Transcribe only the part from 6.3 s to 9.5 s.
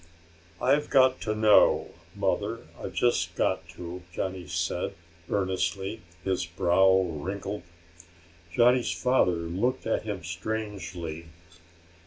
brow wrinkled. Johnny's father